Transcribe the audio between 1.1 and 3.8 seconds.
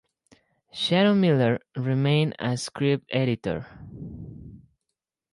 Miller remained as script editor.